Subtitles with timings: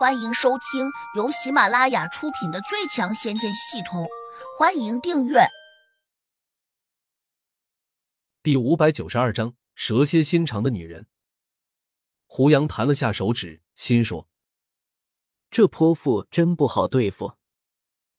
[0.00, 4.04] 欢迎收听由喜马拉雅出品的《最强仙剑系统》，
[4.58, 5.40] 欢迎订阅。
[8.42, 11.06] 第五百九十二章：蛇蝎心肠的女人。
[12.24, 14.26] 胡杨弹了下手指，心说
[15.50, 17.34] ：“这泼妇真不好对付。”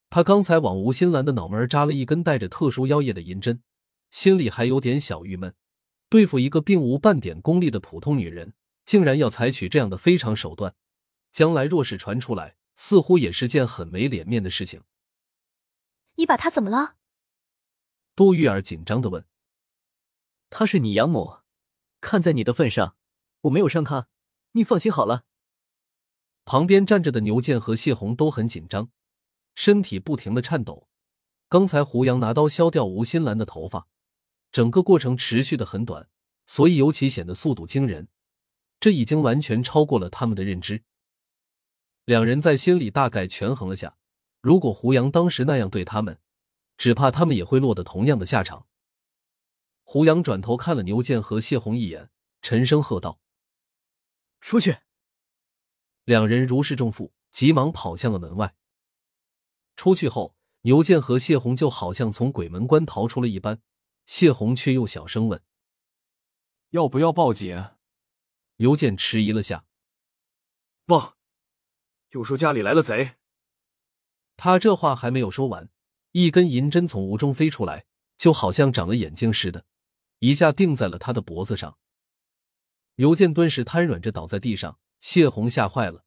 [0.08, 3.60] 他刚才往吴新兰的脑门扎了一根带着特殊妖液的银针，
[4.08, 5.52] 心里还有点小郁闷。
[6.08, 8.54] 对付一个并无半点功力的普通女人，
[8.84, 10.76] 竟然要采取这样的非常手段。
[11.32, 14.82] 将来若是传出来，似乎也是件很没脸面的事情。
[16.16, 16.96] 你把他怎么了？
[18.14, 19.24] 杜玉儿紧张的问。
[20.50, 21.38] 她是你养母，
[22.02, 22.96] 看在你的份上，
[23.40, 24.08] 我没有伤她，
[24.52, 25.24] 你放心好了。
[26.44, 28.90] 旁边站着的牛剑和谢红都很紧张，
[29.54, 30.88] 身体不停的颤抖。
[31.48, 33.88] 刚才胡杨拿刀削掉吴新兰的头发，
[34.50, 36.10] 整个过程持续的很短，
[36.44, 38.08] 所以尤其显得速度惊人。
[38.78, 40.82] 这已经完全超过了他们的认知。
[42.04, 43.96] 两人在心里大概权衡了下，
[44.40, 46.20] 如果胡杨当时那样对他们，
[46.76, 48.66] 只怕他们也会落得同样的下场。
[49.84, 53.20] 胡杨转头看了牛剑和谢红一眼，沉声喝道
[54.40, 54.78] ：“出去！”
[56.04, 58.56] 两人如释重负，急忙跑向了门外。
[59.76, 63.62] 出去后，牛剑和谢红就好像从鬼门关逃出了一般，
[64.06, 65.40] 谢红却又小声问
[66.70, 67.70] ：“要不要报警？”
[68.56, 69.64] 牛剑迟疑了下
[70.84, 71.16] ：“报。”
[72.12, 73.16] 又说家里来了贼。
[74.36, 75.68] 他这话还没有说完，
[76.12, 77.84] 一根银针从屋中飞出来，
[78.16, 79.66] 就好像长了眼睛似的，
[80.20, 81.76] 一下定在了他的脖子上。
[82.96, 84.78] 尤健顿时瘫软着倒在地上。
[85.00, 86.04] 谢红吓坏了，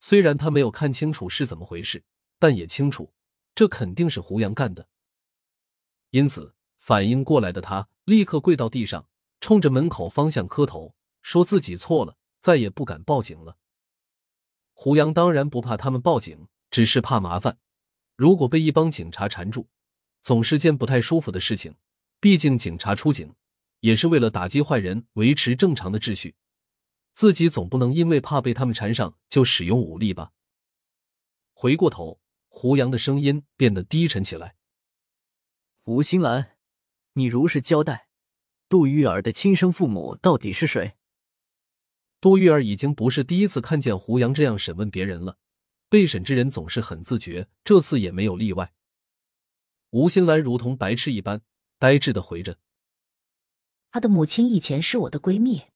[0.00, 2.02] 虽然他没有看清楚是怎么回事，
[2.40, 3.12] 但也清楚
[3.54, 4.88] 这肯定是胡杨干的。
[6.10, 9.08] 因此，反应过来的他立刻跪到地上，
[9.40, 13.56] 冲着门口方向磕头，说自己错了，再也不敢报警了。
[14.78, 17.58] 胡杨当然不怕他们报警，只是怕麻烦。
[18.14, 19.68] 如果被一帮警察缠住，
[20.20, 21.74] 总是件不太舒服的事情。
[22.20, 23.34] 毕竟警察出警
[23.80, 26.34] 也是为了打击坏人，维持正常的秩序。
[27.14, 30.32] 自己总不能因为怕被他们缠上就使用武力吧？
[31.54, 34.56] 回过头，胡杨的声音变得低沉起来
[35.84, 36.58] ：“吴新兰，
[37.14, 38.08] 你如实交代，
[38.68, 40.95] 杜玉儿的亲生父母到底是谁？”
[42.26, 45.38] 杜玉儿已经不是第一次看见胡杨这样审问别人了，
[45.88, 48.74] 被审之人总是很自觉，这次也没有例外。
[49.90, 51.40] 吴新兰如同白痴一般，
[51.78, 52.58] 呆滞的回着
[53.92, 55.66] ：“他的母亲以前是我的闺蜜，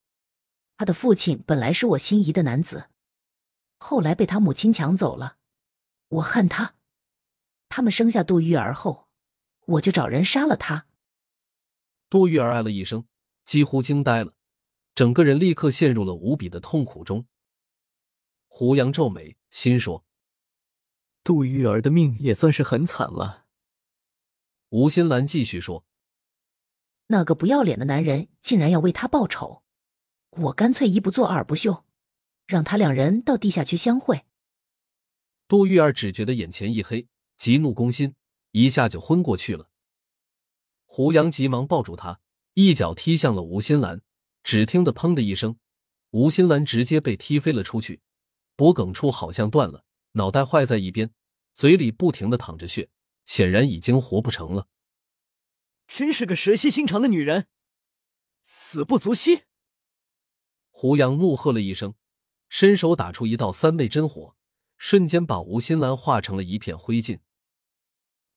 [0.76, 2.90] 他的父亲本来是我心仪的男子，
[3.78, 5.36] 后来被他母亲抢走了，
[6.08, 6.74] 我恨他。
[7.68, 9.06] 他们生下杜玉儿后，
[9.66, 10.86] 我就找人杀了他。”
[12.10, 13.06] 杜玉儿哎了一声，
[13.44, 14.34] 几乎惊呆了。
[15.00, 17.26] 整个人立刻陷入了无比的痛苦中。
[18.48, 20.04] 胡杨皱眉，心说
[21.24, 23.46] ：“杜玉儿的命也算是很惨了。”
[24.68, 25.86] 吴新兰继续说
[27.08, 29.62] ：“那个不要脸的男人竟然要为他报仇，
[30.32, 31.86] 我干脆一不做二不休，
[32.46, 34.26] 让他两人到地下去相会。”
[35.48, 38.14] 杜玉儿只觉得眼前一黑，急怒攻心，
[38.50, 39.70] 一下就昏过去了。
[40.84, 42.20] 胡杨急忙抱住他，
[42.52, 44.02] 一脚踢向了吴新兰。
[44.42, 45.58] 只听得“砰”的一声，
[46.10, 48.00] 吴新兰直接被踢飞了出去，
[48.56, 51.12] 脖颈处好像断了，脑袋坏在一边，
[51.54, 52.88] 嘴里不停的淌着血，
[53.24, 54.68] 显然已经活不成了。
[55.86, 57.48] 真是个蛇蝎心肠的女人，
[58.44, 59.42] 死不足惜！
[60.70, 61.94] 胡杨怒喝了一声，
[62.48, 64.36] 伸手打出一道三昧真火，
[64.78, 67.18] 瞬间把吴新兰化成了一片灰烬。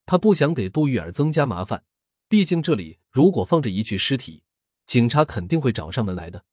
[0.04, 1.84] 他不想给杜玉儿增加麻烦，
[2.28, 4.42] 毕竟这里如果放着一具尸体。
[4.86, 6.44] 警察肯定会找上门来的。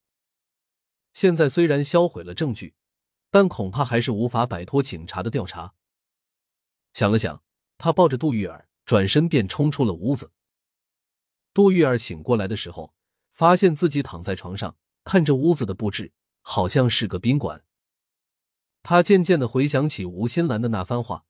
[1.14, 2.74] 现在虽然销毁了证据，
[3.30, 5.74] 但恐怕还是无法摆脱警察的调查。
[6.94, 7.44] 想了想，
[7.78, 10.32] 他抱着杜玉儿，转身便冲出了屋子。
[11.54, 12.94] 杜玉儿醒过来的时候，
[13.32, 17.64] 发现自己躺在床上，看着屋子的布置，好像是个宾馆。
[18.84, 21.26] 他渐渐的回想起吴新兰的那番话，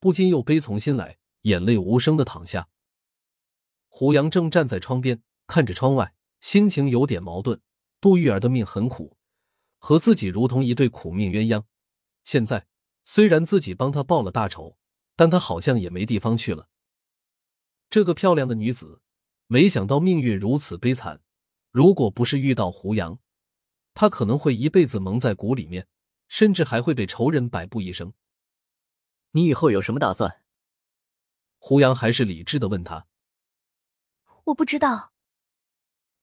[0.00, 2.68] 不禁又悲从心来，眼泪无声的淌下。
[3.88, 6.14] 胡杨正站在窗边，看着窗外。
[6.40, 7.60] 心情有点矛盾，
[8.00, 9.16] 杜玉儿的命很苦，
[9.78, 11.64] 和自己如同一对苦命鸳鸯。
[12.24, 12.66] 现在
[13.04, 14.76] 虽然自己帮她报了大仇，
[15.16, 16.68] 但她好像也没地方去了。
[17.90, 19.00] 这个漂亮的女子，
[19.46, 21.22] 没想到命运如此悲惨。
[21.70, 23.18] 如果不是遇到胡杨，
[23.94, 25.88] 她可能会一辈子蒙在鼓里面，
[26.28, 28.12] 甚至还会被仇人摆布一生。
[29.32, 30.42] 你以后有什么打算？
[31.58, 33.06] 胡杨还是理智的问他。
[34.44, 35.12] 我不知道。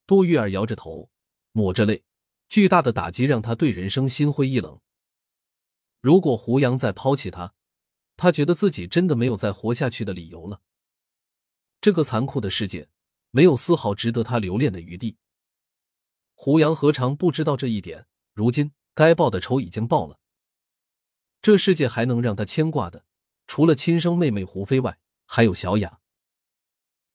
[0.08, 1.10] 杜玉儿摇着头，
[1.52, 2.04] 抹着泪。
[2.48, 4.80] 巨大的打击让他对人生心灰意冷。
[6.00, 7.56] 如果胡杨再抛弃他，
[8.16, 10.62] 他觉得自己真的没有再活下去的理由了。
[11.82, 12.88] 这个残酷的世界，
[13.32, 15.18] 没有丝毫值得他留恋的余地。
[16.36, 18.06] 胡杨何尝不知道这一点？
[18.34, 20.20] 如今该报的仇已经报了。
[21.42, 23.06] 这世界还能让他牵挂的，
[23.48, 26.00] 除了亲生妹妹胡飞外，还有小雅。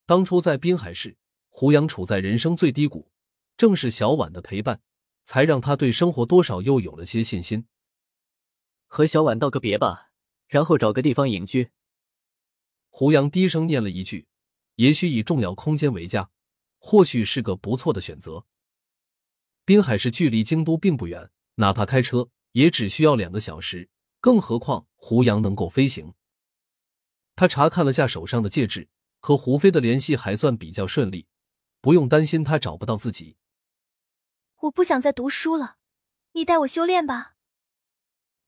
[0.07, 1.17] 当初在滨海市，
[1.51, 3.11] 胡杨处在人生最低谷，
[3.57, 4.81] 正是小婉的陪伴，
[5.25, 7.67] 才让他对生活多少又有了些信心。
[8.87, 10.13] 和小婉道个别吧，
[10.49, 11.71] 然后找个地方隐居。
[12.89, 14.27] 胡杨低声念了一句
[14.77, 16.31] ：“也许以重要空间为家，
[16.79, 18.47] 或许是个不错的选择。”
[19.65, 23.91] 滨海市距离京都并不远，哪怕开车也只需要两个小时。
[24.21, 26.13] 更何况胡杨能够飞行。
[27.37, 28.89] 他查看了下手上的戒指，
[29.19, 31.27] 和胡飞的联系还算比较顺利，
[31.81, 33.37] 不用担心他找不到自己。
[34.61, 35.79] 我不想再读书了，
[36.33, 37.35] 你带我修炼吧。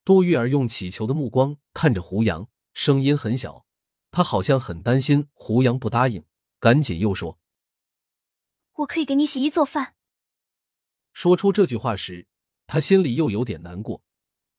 [0.05, 3.65] 杜玉儿用乞求的目光看着胡杨，声音很小，
[4.11, 6.25] 他好像很担心胡杨不答应，
[6.59, 7.39] 赶紧又说
[8.79, 9.95] ：“我可以给你洗衣做饭。”
[11.15, 12.27] 说出这句话时，
[12.67, 14.03] 他心里又有点难过，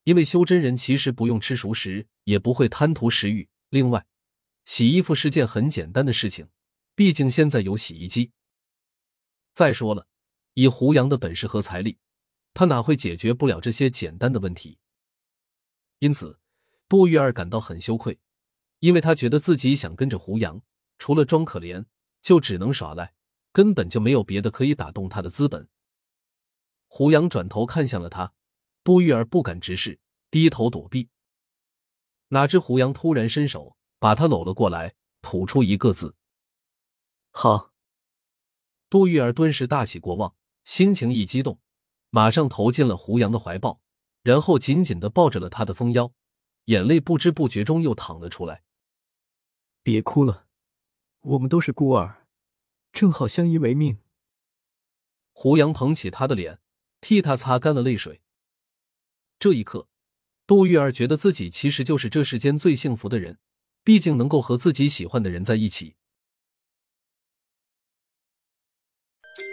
[0.05, 3.49] 因为修真人其实不用吃熟食，也不会贪图食欲。
[3.69, 4.05] 另外，
[4.65, 6.47] 洗衣服是件很简单的事情，
[6.95, 8.31] 毕竟现在有洗衣机。
[9.53, 10.07] 再说了，
[10.55, 11.99] 以胡杨的本事和财力，
[12.55, 14.79] 他哪会解决不了这些简单的问题？
[15.99, 16.39] 因此，
[16.89, 18.19] 杜玉儿感到很羞愧，
[18.79, 20.61] 因为他觉得自己想跟着胡杨，
[20.97, 21.85] 除了装可怜，
[22.21, 23.13] 就只能耍赖，
[23.51, 25.69] 根本就没有别的可以打动他的资本。
[26.87, 28.33] 胡杨转头看向了他，
[28.83, 29.99] 杜玉儿不敢直视，
[30.31, 31.09] 低头躲避。
[32.29, 36.15] 哪知胡杨突然伸手把他搂了过来，吐出一个字
[37.29, 37.69] ：“好。”
[38.93, 40.35] 杜玉儿顿时大喜过望，
[40.65, 41.59] 心情一激动，
[42.11, 43.81] 马上投进了胡杨的怀抱，
[44.21, 46.13] 然后紧紧的抱着了他的丰腰，
[46.65, 48.61] 眼泪不知不觉中又淌了出来。
[49.81, 50.45] 别哭了，
[51.21, 52.27] 我们都是孤儿，
[52.91, 53.97] 正好相依为命。
[55.31, 56.59] 胡杨捧起他的脸。
[57.01, 58.21] 替他擦干了泪水。
[59.39, 59.87] 这一刻，
[60.45, 63.39] 杜玉儿觉得自己其实就是这世间最幸福的人，
[63.83, 65.95] 毕竟能够和自己喜欢的人在一起。